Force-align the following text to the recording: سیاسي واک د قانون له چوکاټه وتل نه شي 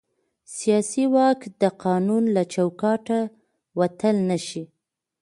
سیاسي 0.55 1.03
واک 1.15 1.39
د 1.61 1.63
قانون 1.83 2.23
له 2.35 2.43
چوکاټه 2.53 3.19
وتل 3.79 4.15
نه 4.29 4.37
شي 4.47 4.63